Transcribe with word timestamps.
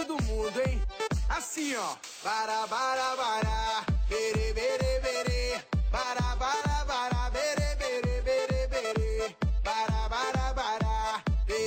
cabeça 0.00 0.04
do 0.04 0.16
mundo, 0.24 0.60
hein? 0.66 0.80
Assim, 1.28 1.74
ó. 1.76 1.96
Bere, 2.24 2.60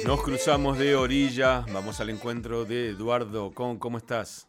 Nos 0.06 0.22
cruzamos 0.22 0.78
de 0.78 0.96
orilla, 0.96 1.66
vamos 1.72 2.00
al 2.00 2.10
encuentro 2.10 2.66
de 2.66 2.90
Eduardo 2.90 3.52
Con. 3.52 3.80
¿Cómo 3.80 3.98
estás? 3.98 4.48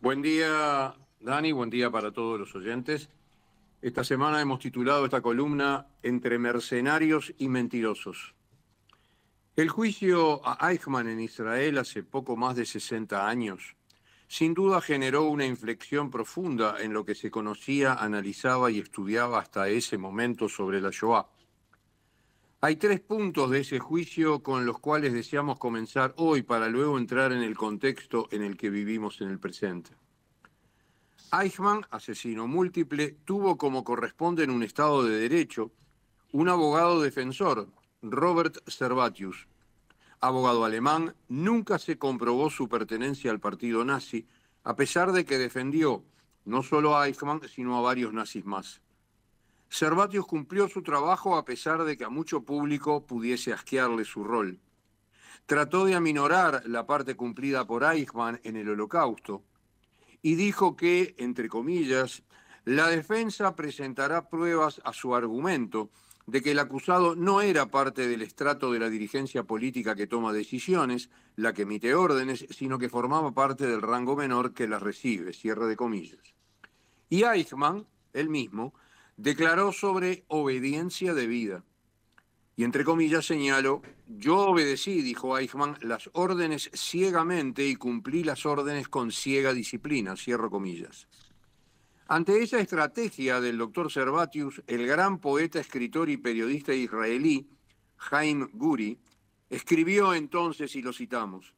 Buen 0.00 0.22
día, 0.22 0.94
Dani, 1.20 1.52
buen 1.52 1.68
día 1.68 1.90
para 1.90 2.10
todos 2.10 2.40
los 2.40 2.54
oyentes. 2.54 3.10
Esta 3.82 4.02
semana 4.02 4.40
hemos 4.40 4.58
titulado 4.58 5.04
esta 5.04 5.20
columna 5.20 5.86
Entre 6.02 6.38
mercenarios 6.38 7.34
y 7.38 7.48
mentirosos. 7.48 8.34
El 9.60 9.68
juicio 9.68 10.40
a 10.42 10.70
Eichmann 10.70 11.06
en 11.06 11.20
Israel 11.20 11.76
hace 11.76 12.02
poco 12.02 12.34
más 12.34 12.56
de 12.56 12.64
60 12.64 13.28
años 13.28 13.76
sin 14.26 14.54
duda 14.54 14.80
generó 14.80 15.24
una 15.24 15.44
inflexión 15.44 16.10
profunda 16.10 16.76
en 16.80 16.94
lo 16.94 17.04
que 17.04 17.14
se 17.14 17.30
conocía, 17.30 17.92
analizaba 17.92 18.70
y 18.70 18.78
estudiaba 18.78 19.38
hasta 19.38 19.68
ese 19.68 19.98
momento 19.98 20.48
sobre 20.48 20.80
la 20.80 20.88
Shoah. 20.90 21.26
Hay 22.62 22.76
tres 22.76 23.00
puntos 23.00 23.50
de 23.50 23.60
ese 23.60 23.78
juicio 23.78 24.42
con 24.42 24.64
los 24.64 24.78
cuales 24.78 25.12
deseamos 25.12 25.58
comenzar 25.58 26.14
hoy 26.16 26.40
para 26.40 26.68
luego 26.68 26.96
entrar 26.96 27.30
en 27.32 27.42
el 27.42 27.54
contexto 27.54 28.28
en 28.30 28.42
el 28.42 28.56
que 28.56 28.70
vivimos 28.70 29.20
en 29.20 29.28
el 29.28 29.38
presente. 29.38 29.90
Eichmann, 31.38 31.84
asesino 31.90 32.46
múltiple, 32.46 33.18
tuvo 33.26 33.58
como 33.58 33.84
corresponde 33.84 34.44
en 34.44 34.52
un 34.52 34.62
Estado 34.62 35.04
de 35.04 35.18
Derecho 35.18 35.70
un 36.32 36.48
abogado 36.48 37.02
defensor, 37.02 37.68
Robert 38.00 38.56
Servatius. 38.66 39.49
Abogado 40.22 40.64
alemán, 40.64 41.14
nunca 41.28 41.78
se 41.78 41.96
comprobó 41.96 42.50
su 42.50 42.68
pertenencia 42.68 43.30
al 43.30 43.40
partido 43.40 43.84
nazi, 43.84 44.26
a 44.64 44.76
pesar 44.76 45.12
de 45.12 45.24
que 45.24 45.38
defendió 45.38 46.04
no 46.44 46.62
solo 46.62 46.96
a 46.96 47.06
Eichmann, 47.06 47.40
sino 47.48 47.78
a 47.78 47.80
varios 47.80 48.12
nazis 48.12 48.44
más. 48.44 48.80
Servatius 49.70 50.26
cumplió 50.26 50.68
su 50.68 50.82
trabajo 50.82 51.36
a 51.36 51.44
pesar 51.44 51.84
de 51.84 51.96
que 51.96 52.04
a 52.04 52.08
mucho 52.10 52.42
público 52.42 53.06
pudiese 53.06 53.52
asquearle 53.52 54.04
su 54.04 54.24
rol. 54.24 54.58
Trató 55.46 55.84
de 55.84 55.94
aminorar 55.94 56.64
la 56.66 56.86
parte 56.86 57.14
cumplida 57.14 57.66
por 57.66 57.84
Eichmann 57.84 58.40
en 58.42 58.56
el 58.56 58.68
holocausto 58.68 59.42
y 60.22 60.34
dijo 60.34 60.76
que, 60.76 61.14
entre 61.18 61.48
comillas, 61.48 62.22
la 62.64 62.88
defensa 62.88 63.56
presentará 63.56 64.28
pruebas 64.28 64.82
a 64.84 64.92
su 64.92 65.14
argumento 65.14 65.88
de 66.30 66.42
que 66.42 66.52
el 66.52 66.60
acusado 66.60 67.16
no 67.16 67.42
era 67.42 67.66
parte 67.66 68.06
del 68.06 68.22
estrato 68.22 68.70
de 68.70 68.78
la 68.78 68.88
dirigencia 68.88 69.42
política 69.42 69.96
que 69.96 70.06
toma 70.06 70.32
decisiones, 70.32 71.10
la 71.34 71.52
que 71.52 71.62
emite 71.62 71.92
órdenes, 71.94 72.46
sino 72.50 72.78
que 72.78 72.88
formaba 72.88 73.32
parte 73.32 73.66
del 73.66 73.82
rango 73.82 74.14
menor 74.14 74.54
que 74.54 74.68
las 74.68 74.80
recibe, 74.80 75.32
cierre 75.32 75.66
de 75.66 75.74
comillas. 75.74 76.20
Y 77.08 77.24
Eichmann, 77.24 77.84
él 78.12 78.28
mismo, 78.28 78.74
declaró 79.16 79.72
sobre 79.72 80.22
obediencia 80.28 81.14
debida. 81.14 81.64
Y 82.54 82.62
entre 82.62 82.84
comillas 82.84 83.26
señaló, 83.26 83.82
yo 84.06 84.38
obedecí, 84.38 85.02
dijo 85.02 85.36
Eichmann, 85.36 85.78
las 85.80 86.10
órdenes 86.12 86.70
ciegamente 86.74 87.66
y 87.66 87.74
cumplí 87.74 88.22
las 88.22 88.46
órdenes 88.46 88.88
con 88.88 89.10
ciega 89.10 89.52
disciplina, 89.52 90.14
cierro 90.14 90.48
comillas. 90.48 91.08
Ante 92.12 92.42
esa 92.42 92.58
estrategia 92.58 93.40
del 93.40 93.56
doctor 93.56 93.88
Servatius, 93.88 94.64
el 94.66 94.84
gran 94.84 95.20
poeta, 95.20 95.60
escritor 95.60 96.10
y 96.10 96.16
periodista 96.16 96.74
israelí, 96.74 97.48
Jaime 97.98 98.48
Guri, 98.52 98.98
escribió 99.48 100.12
entonces, 100.12 100.74
y 100.74 100.82
lo 100.82 100.92
citamos, 100.92 101.54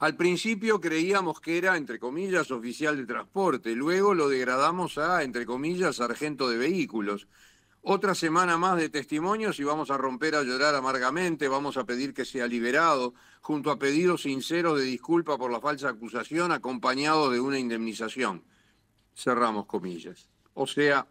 al 0.00 0.16
principio 0.16 0.80
creíamos 0.80 1.40
que 1.40 1.56
era, 1.56 1.76
entre 1.76 2.00
comillas, 2.00 2.50
oficial 2.50 2.96
de 2.96 3.06
transporte, 3.06 3.76
luego 3.76 4.12
lo 4.12 4.28
degradamos 4.28 4.98
a, 4.98 5.22
entre 5.22 5.46
comillas, 5.46 5.94
sargento 5.94 6.50
de 6.50 6.58
vehículos. 6.58 7.28
Otra 7.80 8.16
semana 8.16 8.58
más 8.58 8.76
de 8.76 8.88
testimonios 8.88 9.60
y 9.60 9.62
vamos 9.62 9.92
a 9.92 9.98
romper 9.98 10.34
a 10.34 10.42
llorar 10.42 10.74
amargamente, 10.74 11.46
vamos 11.46 11.76
a 11.76 11.84
pedir 11.84 12.12
que 12.12 12.24
sea 12.24 12.48
liberado, 12.48 13.14
junto 13.40 13.70
a 13.70 13.78
pedidos 13.78 14.22
sinceros 14.22 14.80
de 14.80 14.84
disculpa 14.84 15.38
por 15.38 15.52
la 15.52 15.60
falsa 15.60 15.90
acusación, 15.90 16.50
acompañado 16.50 17.30
de 17.30 17.38
una 17.38 17.60
indemnización 17.60 18.42
cerramos 19.14 19.66
comillas. 19.66 20.28
O 20.54 20.66
sea, 20.66 21.06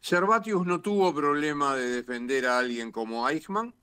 Servatius 0.00 0.66
no 0.66 0.80
tuvo 0.80 1.14
problema 1.14 1.74
de 1.74 1.88
defender 1.88 2.46
a 2.46 2.58
alguien 2.58 2.92
como 2.92 3.28
Eichmann, 3.28 3.74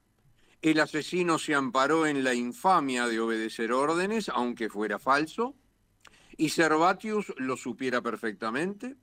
el 0.62 0.79
asesino 0.79 1.40
se 1.40 1.56
amparó 1.56 2.06
en 2.06 2.24
la 2.24 2.35
infamia 2.35 3.07
de 3.07 3.19
obedecer 3.19 3.74
órdenes, 3.74 4.30
aunque 4.30 4.69
fuera 4.69 5.00
falso, 5.00 5.56
y 6.38 6.50
Servatius 6.50 7.34
lo 7.38 7.57
supiera 7.57 8.01
perfectamente, 8.01 8.96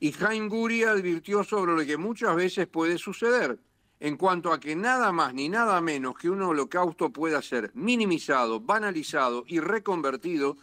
y 0.00 0.12
Jaime 0.12 0.48
Guri 0.48 0.84
advirtió 0.84 1.44
sobre 1.44 1.74
lo 1.74 1.84
que 1.84 1.98
muchas 1.98 2.34
veces 2.34 2.66
puede 2.66 2.96
suceder, 2.96 3.58
en 4.00 4.16
cuanto 4.16 4.50
a 4.50 4.60
que 4.60 4.76
nada 4.76 5.12
más 5.12 5.34
ni 5.34 5.50
nada 5.50 5.80
menos 5.82 6.16
que 6.16 6.30
un 6.30 6.40
holocausto 6.40 7.12
pueda 7.12 7.42
ser 7.42 7.70
minimizado, 7.74 8.60
banalizado 8.60 9.44
y 9.46 9.60
reconvertido 9.60 10.56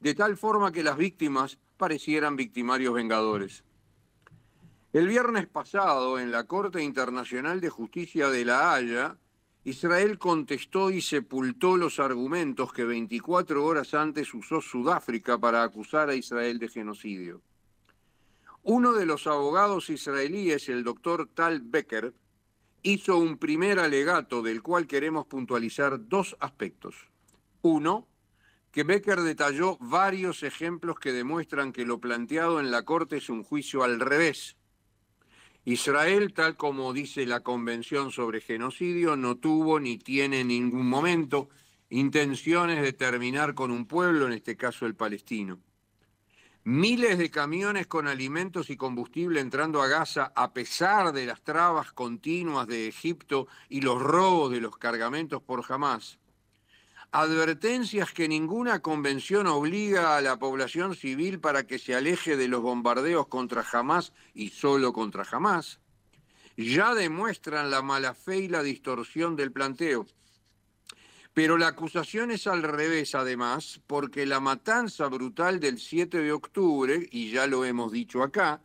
de 0.00 0.14
tal 0.14 0.38
forma 0.38 0.72
que 0.72 0.82
las 0.82 0.96
víctimas 0.96 1.58
parecieran 1.76 2.36
victimarios 2.36 2.94
vengadores. 2.94 3.64
El 4.92 5.08
viernes 5.08 5.46
pasado, 5.46 6.18
en 6.18 6.30
la 6.30 6.44
Corte 6.44 6.82
Internacional 6.82 7.60
de 7.60 7.68
Justicia 7.68 8.30
de 8.30 8.44
La 8.44 8.74
Haya, 8.74 9.18
Israel 9.64 10.16
contestó 10.16 10.90
y 10.90 11.02
sepultó 11.02 11.76
los 11.76 11.98
argumentos 11.98 12.72
que 12.72 12.84
24 12.84 13.64
horas 13.64 13.94
antes 13.94 14.32
usó 14.32 14.60
Sudáfrica 14.60 15.38
para 15.38 15.64
acusar 15.64 16.08
a 16.08 16.14
Israel 16.14 16.58
de 16.58 16.68
genocidio. 16.68 17.42
Uno 18.62 18.92
de 18.92 19.06
los 19.06 19.26
abogados 19.26 19.90
israelíes, 19.90 20.68
el 20.68 20.82
doctor 20.82 21.28
Tal 21.34 21.60
Becker, 21.60 22.14
hizo 22.82 23.18
un 23.18 23.38
primer 23.38 23.80
alegato 23.80 24.40
del 24.40 24.62
cual 24.62 24.86
queremos 24.86 25.26
puntualizar 25.26 26.08
dos 26.08 26.36
aspectos. 26.38 26.94
Uno, 27.62 28.06
que 28.76 28.84
Becker 28.84 29.22
detalló 29.22 29.78
varios 29.80 30.42
ejemplos 30.42 30.98
que 30.98 31.10
demuestran 31.10 31.72
que 31.72 31.86
lo 31.86 31.98
planteado 31.98 32.60
en 32.60 32.70
la 32.70 32.82
Corte 32.82 33.16
es 33.16 33.30
un 33.30 33.42
juicio 33.42 33.82
al 33.82 33.98
revés. 34.00 34.58
Israel, 35.64 36.34
tal 36.34 36.58
como 36.58 36.92
dice 36.92 37.24
la 37.24 37.40
Convención 37.40 38.12
sobre 38.12 38.42
Genocidio, 38.42 39.16
no 39.16 39.38
tuvo 39.38 39.80
ni 39.80 39.96
tiene 39.96 40.40
en 40.40 40.48
ningún 40.48 40.86
momento 40.90 41.48
intenciones 41.88 42.82
de 42.82 42.92
terminar 42.92 43.54
con 43.54 43.70
un 43.70 43.86
pueblo, 43.86 44.26
en 44.26 44.34
este 44.34 44.58
caso 44.58 44.84
el 44.84 44.94
palestino. 44.94 45.58
Miles 46.64 47.16
de 47.16 47.30
camiones 47.30 47.86
con 47.86 48.06
alimentos 48.06 48.68
y 48.68 48.76
combustible 48.76 49.40
entrando 49.40 49.80
a 49.80 49.88
Gaza 49.88 50.34
a 50.36 50.52
pesar 50.52 51.14
de 51.14 51.24
las 51.24 51.42
trabas 51.42 51.92
continuas 51.92 52.66
de 52.66 52.88
Egipto 52.88 53.48
y 53.70 53.80
los 53.80 54.02
robos 54.02 54.52
de 54.52 54.60
los 54.60 54.76
cargamentos 54.76 55.40
por 55.42 55.64
Hamas 55.66 56.18
advertencias 57.22 58.12
que 58.12 58.28
ninguna 58.28 58.80
convención 58.80 59.46
obliga 59.46 60.18
a 60.18 60.20
la 60.20 60.38
población 60.38 60.94
civil 60.94 61.40
para 61.40 61.66
que 61.66 61.78
se 61.78 61.94
aleje 61.94 62.36
de 62.36 62.46
los 62.46 62.60
bombardeos 62.60 63.26
contra 63.28 63.64
Hamas 63.72 64.12
y 64.34 64.50
solo 64.50 64.92
contra 64.92 65.24
Hamas, 65.30 65.80
ya 66.58 66.94
demuestran 66.94 67.70
la 67.70 67.80
mala 67.80 68.12
fe 68.12 68.40
y 68.40 68.48
la 68.48 68.62
distorsión 68.62 69.34
del 69.34 69.50
planteo. 69.50 70.06
Pero 71.32 71.56
la 71.56 71.68
acusación 71.68 72.30
es 72.32 72.46
al 72.46 72.62
revés, 72.62 73.14
además, 73.14 73.80
porque 73.86 74.26
la 74.26 74.40
matanza 74.40 75.06
brutal 75.06 75.58
del 75.58 75.78
7 75.78 76.18
de 76.18 76.32
octubre, 76.32 77.08
y 77.10 77.30
ya 77.30 77.46
lo 77.46 77.64
hemos 77.64 77.92
dicho 77.92 78.22
acá, 78.22 78.60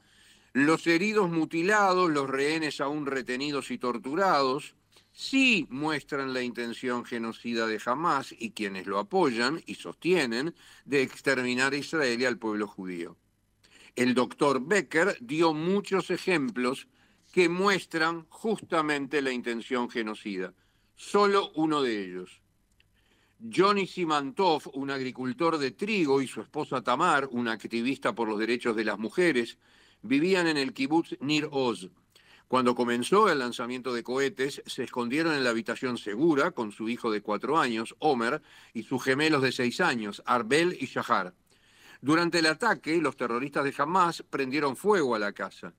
los 0.51 0.88
heridos 0.88 1.30
mutilados, 1.30 2.12
los 2.12 2.30
rehenes 2.30 2.81
aún 2.81 3.06
retenidos 3.06 3.71
y 3.71 3.77
torturados, 3.77 4.75
sí 5.12 5.68
muestran 5.69 6.34
la 6.34 6.42
intención 6.42 7.06
genocida 7.06 7.68
de 7.68 7.81
Hamas 7.86 8.34
y 8.38 8.52
quienes 8.52 8.88
lo 8.88 9.00
apoyan 9.00 9.62
y 9.66 9.75
sostienen 9.75 10.56
de 10.86 11.02
exterminar 11.02 11.74
a 11.74 11.78
Israel 11.78 12.22
y 12.22 12.25
al 12.25 12.38
pueblo 12.38 12.68
judío. 12.68 13.18
El 13.96 14.13
doctor 14.13 14.66
Becker 14.66 15.18
dio 15.19 15.54
muchos 15.54 16.12
ejemplos 16.12 16.88
que 17.31 17.50
muestran 17.50 18.25
justamente 18.30 19.22
la 19.22 19.31
intención 19.31 19.90
genocida. 19.90 20.54
Solo 20.96 21.52
uno 21.56 21.81
de 21.81 22.04
ellos. 22.04 22.42
Johnny 23.54 23.88
Simantov, 23.88 24.69
un 24.74 24.92
agricultor 24.92 25.58
de 25.58 25.72
trigo, 25.72 26.22
y 26.22 26.28
su 26.28 26.42
esposa 26.42 26.84
Tamar, 26.84 27.28
una 27.31 27.54
activista 27.54 28.13
por 28.13 28.30
los 28.30 28.38
derechos 28.38 28.75
de 28.75 28.86
las 28.86 29.00
mujeres, 29.00 29.58
vivían 30.04 30.48
en 30.48 30.58
el 30.58 30.74
kibbutz 30.74 31.18
Nir 31.22 31.48
Oz, 31.52 31.90
cuando 32.51 32.75
comenzó 32.75 33.30
el 33.30 33.39
lanzamiento 33.39 33.94
de 33.94 34.03
cohetes, 34.03 34.62
se 34.65 34.83
escondieron 34.83 35.33
en 35.36 35.45
la 35.45 35.51
habitación 35.51 35.98
segura 35.98 36.51
con 36.51 36.74
su 36.74 36.89
hijo 36.89 37.09
de 37.09 37.21
cuatro 37.21 37.57
años, 37.57 37.95
Omer, 38.00 38.42
y 38.74 38.83
sus 38.83 39.01
gemelos 39.01 39.42
de 39.42 39.53
seis 39.53 39.80
años, 39.80 40.21
Arbel 40.25 40.75
y 40.77 40.88
Shahar. 40.88 41.33
Durante 42.01 42.39
el 42.39 42.48
ataque, 42.48 42.98
los 42.98 43.15
terroristas 43.15 43.63
de 43.63 43.74
Hamas 43.77 44.25
prendieron 44.30 44.75
fuego 44.75 45.15
a 45.15 45.19
la 45.19 45.31
casa. 45.31 45.74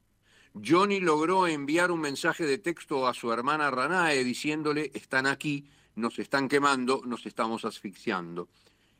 Johnny 0.54 0.98
logró 0.98 1.46
enviar 1.46 1.90
un 1.90 2.00
mensaje 2.00 2.46
de 2.46 2.56
texto 2.56 3.06
a 3.06 3.12
su 3.12 3.30
hermana 3.30 3.70
Ranae 3.70 4.24
diciéndole, 4.24 4.92
están 4.94 5.26
aquí, 5.26 5.68
nos 5.94 6.18
están 6.18 6.48
quemando, 6.48 7.02
nos 7.04 7.26
estamos 7.26 7.66
asfixiando. 7.66 8.48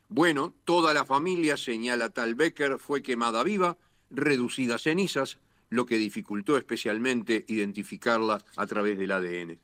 Bueno, 0.09 0.53
toda 0.63 0.93
la 0.93 1.05
familia, 1.05 1.57
señala 1.57 2.11
tal 2.11 2.35
Becker, 2.35 2.77
fue 2.77 3.01
quemada 3.01 3.41
viva, 3.41 3.77
reducida 4.11 4.75
a 4.75 4.77
cenizas, 4.77 5.39
lo 5.73 5.87
que 5.87 5.97
dificultó 5.97 6.55
especialmente 6.55 7.45
identificarla 7.47 8.39
a 8.57 8.67
través 8.67 8.95
del 8.99 9.11
ADN. 9.11 9.59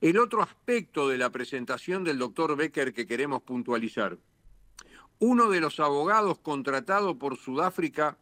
El 0.00 0.18
otro 0.18 0.42
aspecto 0.42 1.06
de 1.08 1.18
la 1.18 1.28
presentación 1.28 2.02
del 2.02 2.18
doctor 2.18 2.56
Becker 2.56 2.94
que 2.94 3.06
queremos 3.06 3.42
puntualizar. 3.42 4.16
Uno 5.18 5.50
de 5.50 5.60
los 5.60 5.80
abogados 5.80 6.38
contratado 6.38 7.18
por 7.18 7.36
Sudáfrica 7.36 8.16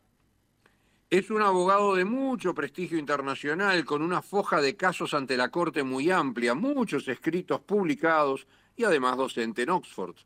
es 1.10 1.30
un 1.30 1.42
abogado 1.42 1.94
de 1.94 2.04
mucho 2.04 2.54
prestigio 2.54 2.98
internacional, 2.98 3.84
con 3.84 4.02
una 4.02 4.20
foja 4.20 4.60
de 4.60 4.74
casos 4.74 5.14
ante 5.14 5.36
la 5.36 5.50
Corte 5.50 5.84
muy 5.84 6.10
amplia, 6.10 6.54
muchos 6.54 7.06
escritos 7.06 7.60
publicados 7.60 8.48
y 8.74 8.82
además 8.82 9.16
docente 9.16 9.62
en 9.62 9.70
Oxford. 9.70 10.16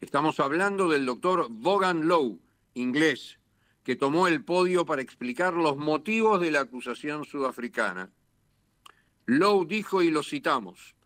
Estamos 0.00 0.40
hablando 0.40 0.88
del 0.88 1.06
doctor 1.06 1.46
Vaughan 1.48 2.08
Lowe, 2.08 2.40
inglés, 2.74 3.38
que 3.86 3.94
tomó 3.94 4.26
el 4.26 4.42
podio 4.42 4.84
para 4.84 5.00
explicar 5.00 5.54
los 5.54 5.76
motivos 5.76 6.40
de 6.40 6.50
la 6.50 6.62
acusación 6.62 7.24
sudafricana. 7.24 8.10
Lowe 9.26 9.64
dijo, 9.64 10.02
y 10.02 10.10
lo 10.10 10.24
citamos, 10.24 10.96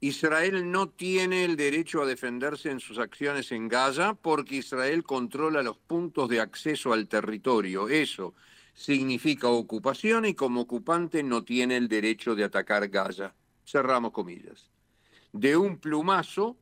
Israel 0.00 0.68
no 0.68 0.88
tiene 0.88 1.44
el 1.44 1.54
derecho 1.54 2.02
a 2.02 2.06
defenderse 2.06 2.72
en 2.72 2.80
sus 2.80 2.98
acciones 2.98 3.52
en 3.52 3.68
Gaza 3.68 4.14
porque 4.14 4.56
Israel 4.56 5.04
controla 5.04 5.62
los 5.62 5.78
puntos 5.78 6.28
de 6.28 6.40
acceso 6.40 6.92
al 6.92 7.06
territorio. 7.06 7.88
Eso 7.88 8.34
significa 8.74 9.46
ocupación 9.46 10.24
y 10.24 10.34
como 10.34 10.62
ocupante 10.62 11.22
no 11.22 11.44
tiene 11.44 11.76
el 11.76 11.86
derecho 11.86 12.34
de 12.34 12.42
atacar 12.42 12.88
Gaza. 12.88 13.32
Cerramos 13.64 14.10
comillas. 14.10 14.72
De 15.32 15.56
un 15.56 15.78
plumazo, 15.78 16.56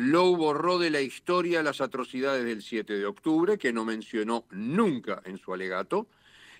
Lowe 0.00 0.34
borró 0.34 0.78
de 0.78 0.88
la 0.88 1.02
historia 1.02 1.62
las 1.62 1.82
atrocidades 1.82 2.42
del 2.42 2.62
7 2.62 2.94
de 2.94 3.04
octubre, 3.04 3.58
que 3.58 3.70
no 3.70 3.84
mencionó 3.84 4.46
nunca 4.50 5.20
en 5.26 5.36
su 5.36 5.52
alegato, 5.52 6.08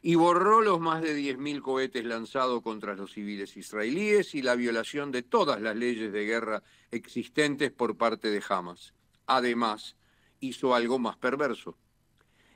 y 0.03 0.15
borró 0.15 0.61
los 0.61 0.79
más 0.79 1.01
de 1.01 1.17
10.000 1.19 1.63
cohetes 1.63 2.05
lanzados 2.05 2.61
contra 2.61 2.95
los 2.95 3.13
civiles 3.15 3.57
israelíes 3.57 4.35
y 4.35 4.43
la 4.43 4.57
violación 4.57 5.11
de 5.11 5.23
todas 5.23 5.59
las 5.63 5.75
leyes 5.75 6.13
de 6.13 6.27
guerra 6.27 6.63
existentes 6.91 7.73
por 7.73 7.97
parte 7.97 8.29
de 8.29 8.43
Hamas. 8.47 8.93
Además, 9.27 9.97
hizo 10.41 10.75
algo 10.75 10.99
más 10.99 11.17
perverso. 11.17 11.79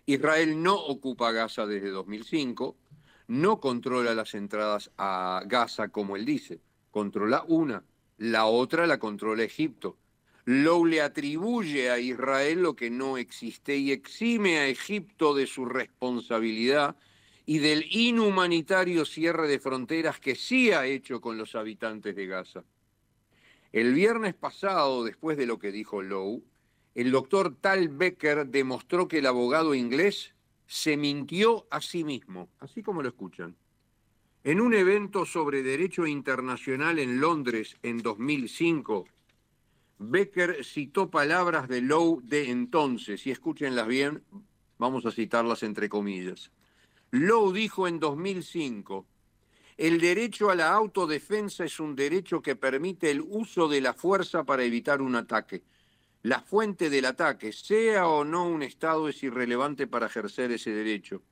Israel 0.04 0.62
no 0.62 0.74
ocupa 0.74 1.32
Gaza 1.32 1.64
desde 1.64 1.88
2005, 1.88 2.76
no 3.28 3.58
controla 3.58 4.14
las 4.14 4.34
entradas 4.34 4.90
a 4.98 5.44
Gaza 5.46 5.88
como 5.88 6.14
él 6.16 6.26
dice, 6.26 6.60
controla 6.90 7.42
una, 7.48 7.84
la 8.18 8.44
otra 8.44 8.86
la 8.86 8.98
controla 8.98 9.44
Egipto 9.44 9.96
Lowe 10.46 10.88
le 10.88 11.00
atribuye 11.00 11.90
a 11.90 11.98
Israel 11.98 12.62
lo 12.62 12.76
que 12.76 12.90
no 12.90 13.16
existe 13.16 13.76
y 13.76 13.92
exime 13.92 14.58
a 14.58 14.68
Egipto 14.68 15.34
de 15.34 15.46
su 15.46 15.64
responsabilidad 15.64 16.96
y 17.46 17.58
del 17.58 17.84
inhumanitario 17.90 19.04
cierre 19.04 19.48
de 19.48 19.58
fronteras 19.58 20.20
que 20.20 20.34
sí 20.34 20.70
ha 20.72 20.86
hecho 20.86 21.20
con 21.20 21.38
los 21.38 21.54
habitantes 21.54 22.14
de 22.14 22.26
Gaza. 22.26 22.64
El 23.72 23.94
viernes 23.94 24.34
pasado, 24.34 25.02
después 25.02 25.36
de 25.36 25.46
lo 25.46 25.58
que 25.58 25.72
dijo 25.72 26.02
Lowe, 26.02 26.42
el 26.94 27.10
doctor 27.10 27.56
Tal 27.60 27.88
Becker 27.88 28.46
demostró 28.46 29.08
que 29.08 29.18
el 29.18 29.26
abogado 29.26 29.74
inglés 29.74 30.34
se 30.66 30.96
mintió 30.96 31.66
a 31.70 31.80
sí 31.80 32.04
mismo, 32.04 32.48
así 32.60 32.82
como 32.82 33.02
lo 33.02 33.08
escuchan. 33.08 33.56
En 34.44 34.60
un 34.60 34.74
evento 34.74 35.24
sobre 35.24 35.62
derecho 35.62 36.06
internacional 36.06 36.98
en 36.98 37.18
Londres 37.18 37.76
en 37.82 38.02
2005, 38.02 39.06
Becker 39.98 40.64
citó 40.64 41.10
palabras 41.10 41.68
de 41.68 41.80
Lowe 41.80 42.20
de 42.22 42.50
entonces, 42.50 43.26
y 43.26 43.30
escúchenlas 43.30 43.86
bien, 43.86 44.22
vamos 44.78 45.06
a 45.06 45.12
citarlas 45.12 45.62
entre 45.62 45.88
comillas. 45.88 46.50
Lowe 47.10 47.52
dijo 47.52 47.86
en 47.86 48.00
2005, 48.00 49.06
el 49.76 50.00
derecho 50.00 50.50
a 50.50 50.54
la 50.54 50.72
autodefensa 50.72 51.64
es 51.64 51.80
un 51.80 51.96
derecho 51.96 52.42
que 52.42 52.54
permite 52.54 53.10
el 53.10 53.20
uso 53.20 53.68
de 53.68 53.80
la 53.80 53.92
fuerza 53.92 54.44
para 54.44 54.62
evitar 54.62 55.02
un 55.02 55.16
ataque. 55.16 55.62
La 56.22 56.40
fuente 56.40 56.90
del 56.90 57.04
ataque, 57.04 57.52
sea 57.52 58.06
o 58.06 58.24
no 58.24 58.46
un 58.46 58.62
Estado, 58.62 59.08
es 59.08 59.22
irrelevante 59.22 59.86
para 59.86 60.06
ejercer 60.06 60.52
ese 60.52 60.70
derecho. 60.70 61.22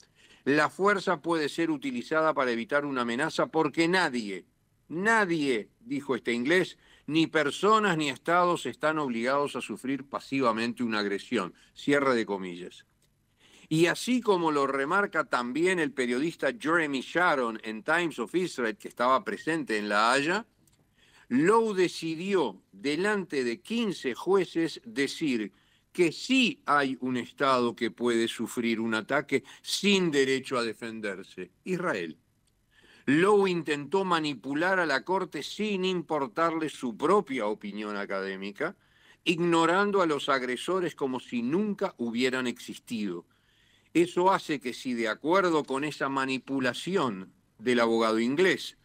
La 0.44 0.69
fuerza 0.69 1.23
puede 1.23 1.49
ser 1.49 1.70
utilizada 1.70 2.35
para 2.35 2.50
evitar 2.50 2.85
una 2.85 3.03
amenaza 3.03 3.47
porque 3.47 3.87
nadie, 3.87 4.44
nadie, 4.88 5.69
dijo 5.81 6.17
este 6.17 6.32
inglés, 6.32 6.79
ni 7.06 7.26
personas 7.26 7.96
ni 7.96 8.08
estados 8.08 8.66
están 8.66 8.99
obligados 8.99 9.56
a 9.56 9.60
sufrir 9.60 10.04
pasivamente 10.04 10.82
una 10.82 11.00
agresión. 11.00 11.54
Cierre 11.75 12.14
de 12.14 12.26
comillas. 12.26 12.87
Y 13.69 13.87
así 13.87 14.20
como 14.20 14.50
lo 14.50 14.66
remarca 14.66 15.25
también 15.25 15.78
el 15.78 15.93
periodista 15.93 16.52
Jeremy 16.58 17.00
Sharon 17.00 17.58
en 17.64 17.82
Times 17.82 18.19
of 18.19 18.34
Israel, 18.34 18.76
que 18.76 18.88
estaba 18.88 19.25
presente 19.25 19.78
en 19.78 19.88
La 19.88 20.12
Haya, 20.12 20.46
Lowe 21.28 21.75
decidió 21.75 22.62
delante 22.72 23.43
de 23.43 23.60
15 23.60 24.14
jueces 24.14 24.82
decir 24.84 25.52
que 25.93 26.12
sí 26.12 26.62
hay 26.66 26.99
un 27.00 27.16
Estado 27.16 27.75
que 27.75 27.90
puede 27.90 28.28
sufrir 28.28 28.81
un 28.81 28.94
ataque 28.94 29.43
sin 29.62 30.10
derecho 30.10 30.58
a 30.58 30.62
defenderse, 30.62 31.50
Israel. 31.64 32.19
Lowe 33.06 33.49
intentó 33.49 34.04
manipular 34.04 34.78
a 34.78 34.87
la 34.87 35.04
Corte 35.04 35.43
sin 35.43 35.84
importarle 35.84 36.69
su 36.69 36.96
propia 36.96 37.46
opinión 37.46 37.96
académica, 37.96 38.76
ignorando 39.25 40.02
a 40.02 40.06
los 40.06 40.28
agresores 40.28 40.94
como 40.94 41.19
si 41.19 41.43
nunca 41.43 41.94
hubieran 41.99 42.46
existido. 42.46 43.25
Eso 43.93 44.32
hace 44.32 44.60
que 44.60 44.72
si 44.72 44.94
de 44.94 45.08
acuerdo 45.08 45.64
con 45.64 45.84
esa 45.84 46.08
manipulación 46.08 47.32
del 47.58 47.81
abogado 47.81 48.20
inglés 48.20 48.76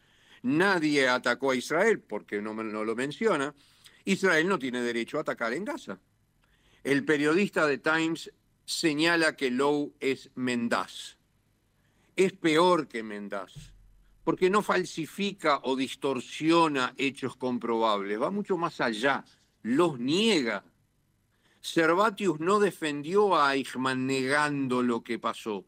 nadie 0.42 1.08
atacó 1.08 1.52
a 1.52 1.56
Israel, 1.56 2.00
porque 2.00 2.42
no, 2.42 2.54
lo 2.54 2.96
menciona, 2.96 3.54
Israel 4.06 4.48
no 4.48 4.60
tiene 4.60 4.81
derecho 4.81 5.18
a 5.18 5.22
atacar 5.22 5.54
en 5.54 5.66
Gaza. 5.66 6.00
El 6.84 7.04
periodista 7.04 7.68
de 7.68 7.78
Times 7.78 8.31
señala 8.66 9.36
que 9.36 9.52
Lowe 9.52 9.94
es 10.00 10.30
mendaz. 10.36 11.18
Es 12.16 12.33
peor 12.33 12.88
que 12.88 13.04
mendaz 13.04 13.74
porque 14.28 14.50
no 14.50 14.62
falsifica 14.62 15.62
o 15.64 15.78
distorsiona 15.78 16.94
hechos 16.98 17.38
comprobables, 17.38 18.22
va 18.22 18.30
mucho 18.30 18.57
más 18.57 18.81
allá, 18.81 19.24
los 19.62 19.98
niega. 20.00 20.66
Servatius 21.62 22.38
no 22.42 22.60
defendió 22.60 23.42
a 23.42 23.56
Eichmann 23.56 24.06
negando 24.06 24.84
lo 24.84 25.02
que 25.02 25.18
pasó. 25.18 25.64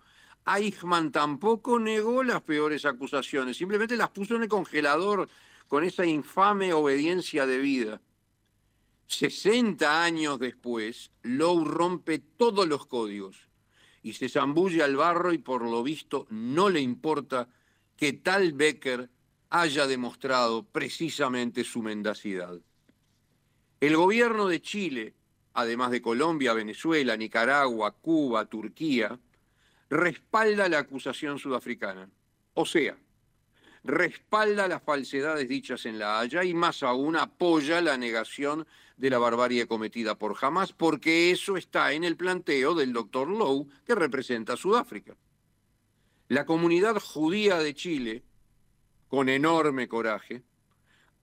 Eichmann 0.46 1.10
tampoco 1.10 1.80
negó 1.80 2.22
las 2.22 2.42
peores 2.42 2.84
acusaciones, 2.84 3.56
simplemente 3.56 3.96
las 3.96 4.10
puso 4.10 4.36
en 4.36 4.44
el 4.44 4.50
congelador 4.50 5.30
con 5.70 5.86
esa 5.86 6.06
infame 6.06 6.74
obediencia 6.74 7.46
de 7.46 7.60
vida. 7.60 8.01
60 9.08 10.04
años 10.04 10.38
después, 10.38 11.12
Lowe 11.22 11.63
rompe 11.63 12.20
todos 12.20 12.68
los 12.68 12.88
códigos 12.88 13.38
y 14.04 14.12
se 14.12 14.28
zambulle 14.28 14.84
al 14.84 14.98
barro 14.98 15.32
y 15.32 15.38
por 15.38 15.62
lo 15.62 15.82
visto 15.82 16.28
no 16.30 16.68
le 16.68 16.82
importa 16.82 17.48
que 18.00 18.13
tal 18.13 18.53
Becker 18.53 19.10
haya 19.50 19.86
demostrado 19.86 20.63
precisamente 20.63 21.65
su 21.65 21.82
mendacidad. 21.82 22.58
El 23.82 23.98
gobierno 23.98 24.48
de 24.48 24.62
Chile, 24.62 25.15
además 25.53 25.91
de 25.91 26.01
Colombia, 26.01 26.53
Venezuela, 26.53 27.18
Nicaragua, 27.18 27.91
Cuba, 27.91 28.46
Turquía, 28.46 29.20
respalda 29.89 30.70
la 30.70 30.79
acusación 30.79 31.39
sudafricana. 31.39 32.10
O 32.53 32.65
sea, 32.65 32.98
respalda 33.84 34.70
las 34.70 34.82
falsedades 34.82 35.50
dichas 35.50 35.86
en 35.86 36.00
La 36.00 36.22
Haya 36.22 36.46
y 36.46 36.53
más 36.53 36.84
aún 36.84 37.18
apoya 37.18 37.82
la 37.82 37.98
negación 37.98 38.65
de 38.96 39.10
la 39.10 39.18
barbarie 39.18 39.68
cometida 39.68 40.15
por 40.15 40.38
Hamas, 40.39 40.72
porque 40.72 41.32
eso 41.32 41.58
está 41.58 41.91
en 41.91 42.06
el 42.06 42.15
planteo 42.15 42.75
del 42.75 42.94
doctor 42.94 43.27
Lowe, 43.27 43.68
que 43.86 43.94
representa 43.94 44.53
a 44.53 44.58
Sudáfrica. 44.58 45.18
La 46.29 46.45
comunidad 46.45 47.00
judía 47.00 47.57
de 47.57 47.74
Chile, 47.74 48.24
con 49.07 49.29
enorme 49.29 49.88
coraje, 49.88 50.43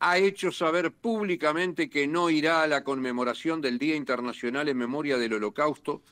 ha 0.01 0.19
hecho 0.19 0.51
saber 0.51 0.91
públicamente 0.91 1.89
que 1.89 2.09
no 2.09 2.29
irá 2.29 2.65
a 2.65 2.67
la 2.67 2.83
conmemoración 2.83 3.61
del 3.61 3.79
Día 3.79 3.95
Internacional 3.95 4.69
en 4.69 4.77
Memoria 4.77 5.17
del 5.17 5.35
Holocausto 5.35 6.03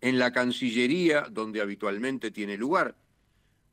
en 0.00 0.20
la 0.20 0.32
Cancillería, 0.32 1.22
donde 1.32 1.60
habitualmente 1.60 2.30
tiene 2.30 2.56
lugar, 2.56 2.96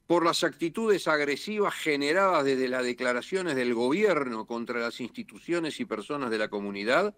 por 0.07 0.25
las 0.25 0.43
actitudes 0.43 1.07
agresivas 1.07 1.75
generadas 1.75 2.43
desde 2.43 2.67
las 2.67 2.83
declaraciones 2.83 3.55
del 3.55 3.75
gobierno 3.75 4.47
contra 4.47 4.79
las 4.79 4.99
instituciones 4.99 5.79
y 5.79 5.85
personas 5.85 6.31
de 6.31 6.39
la 6.39 6.47
comunidad, 6.47 7.15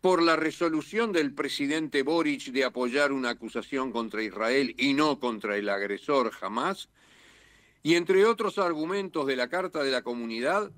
por 0.00 0.22
la 0.22 0.36
resolución 0.36 1.12
del 1.12 1.34
presidente 1.34 2.02
Boric 2.02 2.52
de 2.52 2.64
apoyar 2.64 3.12
una 3.12 3.30
acusación 3.30 3.90
contra 3.90 4.22
Israel 4.22 4.74
y 4.78 4.94
no 4.94 5.18
contra 5.18 5.56
el 5.56 5.68
agresor 5.68 6.30
jamás, 6.30 6.88
y 7.82 7.94
entre 7.94 8.24
otros 8.24 8.58
argumentos 8.58 9.26
de 9.26 9.36
la 9.36 9.48
Carta 9.48 9.82
de 9.82 9.90
la 9.90 10.02
Comunidad, 10.02 10.70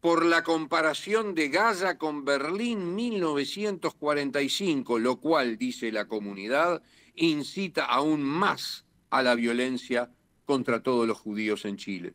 por 0.00 0.24
la 0.24 0.42
comparación 0.42 1.34
de 1.34 1.48
Gaza 1.48 1.96
con 1.96 2.24
Berlín 2.24 2.94
1945, 2.94 4.98
lo 4.98 5.20
cual, 5.20 5.58
dice 5.58 5.92
la 5.92 6.08
comunidad, 6.08 6.82
incita 7.14 7.84
aún 7.84 8.22
más 8.22 8.84
a 9.10 9.22
la 9.22 9.36
violencia 9.36 10.10
contra 10.44 10.82
todos 10.82 11.06
los 11.06 11.18
judíos 11.18 11.64
en 11.66 11.76
Chile. 11.76 12.14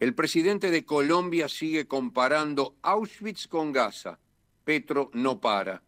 El 0.00 0.14
presidente 0.14 0.70
de 0.70 0.84
Colombia 0.84 1.48
sigue 1.48 1.88
comparando 1.88 2.76
Auschwitz 2.82 3.48
con 3.48 3.72
Gaza. 3.72 4.20
Petro 4.68 5.10
no 5.14 5.40
para. 5.40 5.82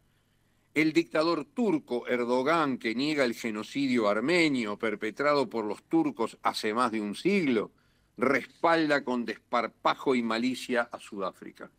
El 0.73 0.95
dictador 0.95 1.45
turco 1.45 2.09
Erdogan, 2.09 2.79
que 2.79 2.95
niega 2.95 3.25
el 3.25 3.35
genocidio 3.35 4.09
armenio 4.09 4.79
perpetrado 4.79 5.51
por 5.51 5.67
los 5.67 5.83
turcos 5.83 6.39
hace 6.43 6.73
más 6.73 6.91
de 6.91 7.03
un 7.03 7.15
siglo, 7.15 7.73
respalda 8.17 9.05
con 9.05 9.27
desparpajo 9.27 10.15
y 10.15 10.23
malicia 10.23 10.89
a 10.91 10.99
Sudáfrica. 10.99 11.71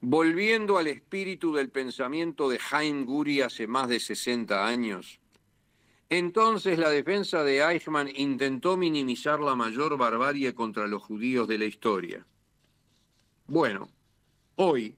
Volviendo 0.00 0.78
al 0.78 0.86
espíritu 0.86 1.52
del 1.52 1.68
pensamiento 1.68 2.48
de 2.48 2.58
Jaime 2.58 3.04
Guri 3.04 3.42
hace 3.42 3.66
más 3.66 3.86
de 3.90 4.00
60 4.00 4.66
años, 4.66 5.20
entonces 6.08 6.78
la 6.78 6.88
defensa 6.88 7.44
de 7.44 7.58
Eichmann 7.58 8.08
intentó 8.16 8.78
minimizar 8.78 9.38
la 9.38 9.54
mayor 9.54 9.98
barbarie 9.98 10.54
contra 10.54 10.86
los 10.86 11.02
judíos 11.02 11.46
de 11.46 11.58
la 11.58 11.66
historia. 11.66 12.26
Bueno, 13.46 13.90
hoy 14.56 14.96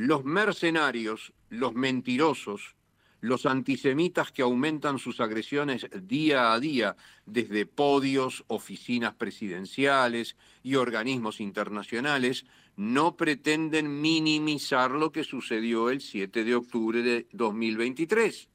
los 0.00 0.24
mercenarios, 0.24 1.34
los 1.50 1.74
mentirosos, 1.74 2.74
los 3.20 3.44
antisemitas 3.44 4.32
que 4.32 4.40
aumentan 4.40 4.98
sus 4.98 5.20
agresiones 5.20 5.88
día 5.92 6.54
a 6.54 6.58
día 6.58 6.96
desde 7.26 7.66
podios, 7.66 8.42
oficinas 8.46 9.14
presidenciales 9.14 10.36
y 10.62 10.76
organismos 10.76 11.38
internacionales, 11.38 12.46
no 12.76 13.18
pretenden 13.18 14.00
minimizar 14.00 14.90
lo 14.92 15.12
que 15.12 15.22
sucedió 15.22 15.90
el 15.90 16.00
7 16.00 16.44
de 16.44 16.54
octubre 16.54 17.02
de 17.02 17.28
2023. 17.32 18.48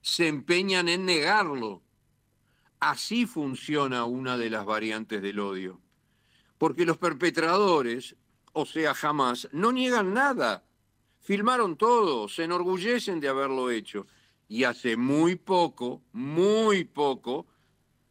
Se 0.00 0.26
empeñan 0.26 0.88
en 0.88 1.06
negarlo. 1.06 1.80
Así 2.80 3.26
funciona 3.26 4.04
una 4.04 4.36
de 4.36 4.50
las 4.50 4.66
variantes 4.66 5.22
del 5.22 5.38
odio. 5.38 5.80
Porque 6.58 6.84
los 6.84 6.98
perpetradores, 6.98 8.16
o 8.52 8.66
sea, 8.66 8.94
jamás, 8.94 9.48
no 9.52 9.70
niegan 9.70 10.12
nada 10.12 10.64
filmaron 11.22 11.76
todo, 11.76 12.28
se 12.28 12.44
enorgullecen 12.44 13.20
de 13.20 13.28
haberlo 13.28 13.70
hecho. 13.70 14.06
Y 14.48 14.64
hace 14.64 14.96
muy 14.96 15.36
poco, 15.36 16.02
muy 16.12 16.84
poco, 16.84 17.46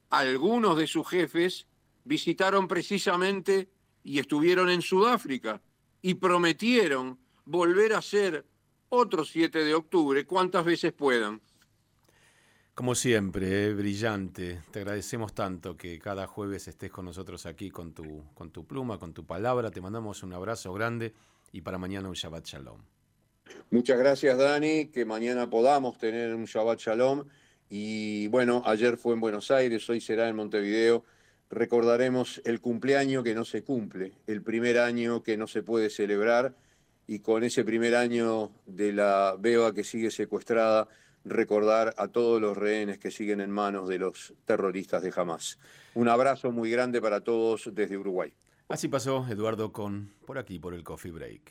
algunos 0.10 0.78
de 0.78 0.88
sus 0.88 1.08
jefes 1.08 1.68
visitaron 2.04 2.68
precisamente 2.68 3.70
y 4.04 4.20
estuvieron 4.20 4.70
en 4.70 4.82
Sudáfrica 4.82 5.62
y 6.02 6.16
prometieron 6.16 7.20
volver 7.46 7.94
a 7.94 8.02
ser 8.02 8.46
otro 8.90 9.24
7 9.24 9.64
de 9.64 9.76
octubre 9.76 10.26
cuantas 10.26 10.66
veces 10.66 10.94
puedan. 10.94 11.42
Como 12.74 12.96
siempre, 12.96 13.68
eh, 13.68 13.74
brillante. 13.74 14.64
Te 14.72 14.80
agradecemos 14.80 15.34
tanto 15.34 15.78
que 15.78 16.00
cada 16.00 16.26
jueves 16.26 16.68
estés 16.68 16.90
con 16.90 17.06
nosotros 17.06 17.46
aquí 17.46 17.70
con 17.70 17.94
tu, 17.94 18.24
con 18.34 18.50
tu 18.50 18.66
pluma, 18.66 18.98
con 18.98 19.14
tu 19.14 19.26
palabra. 19.26 19.70
Te 19.70 19.82
mandamos 19.82 20.24
un 20.24 20.34
abrazo 20.34 20.74
grande 20.74 21.14
y 21.52 21.62
para 21.62 21.78
mañana 21.78 22.10
un 22.10 22.16
Shabbat 22.16 22.48
Shalom. 22.48 22.82
Muchas 23.70 23.98
gracias, 23.98 24.38
Dani. 24.38 24.88
Que 24.88 25.06
mañana 25.06 25.50
podamos 25.50 25.98
tener 25.98 26.34
un 26.36 26.46
Shabbat 26.46 26.80
Shalom. 26.80 27.26
Y 27.70 28.28
bueno, 28.28 28.64
ayer 28.66 28.98
fue 28.98 29.14
en 29.14 29.22
Buenos 29.22 29.50
Aires, 29.50 29.90
hoy 29.90 30.02
será 30.02 30.28
en 30.28 30.36
Montevideo. 30.36 31.06
Recordaremos 31.50 32.42
el 32.46 32.60
cumpleaños 32.60 33.24
que 33.24 33.34
no 33.34 33.46
se 33.46 33.64
cumple, 33.64 34.14
el 34.28 34.42
primer 34.42 34.78
año 34.78 35.24
que 35.24 35.38
no 35.38 35.48
se 35.48 35.64
puede 35.64 35.90
celebrar. 35.90 36.54
Y 37.08 37.20
con 37.20 37.44
ese 37.44 37.64
primer 37.64 37.96
año 37.96 38.52
de 38.66 38.94
la 38.94 39.36
BEOA 39.40 39.74
que 39.74 39.84
sigue 39.84 40.12
secuestrada, 40.12 40.88
recordar 41.24 41.94
a 41.98 42.08
todos 42.08 42.42
los 42.42 42.58
rehenes 42.58 42.98
que 42.98 43.12
siguen 43.12 43.42
en 43.42 43.52
manos 43.52 43.88
de 43.88 44.00
los 44.00 44.34
terroristas 44.46 45.04
de 45.04 45.14
Hamas. 45.16 45.60
Un 45.94 46.08
abrazo 46.08 46.52
muy 46.52 46.72
grande 46.72 47.02
para 47.02 47.22
todos 47.22 47.70
desde 47.74 47.98
Uruguay. 47.98 48.34
Así 48.68 48.88
pasó 48.88 49.26
Eduardo 49.30 49.72
con 49.72 50.14
por 50.26 50.38
aquí, 50.38 50.60
por 50.60 50.74
el 50.74 50.84
Coffee 50.84 51.12
Break. 51.12 51.42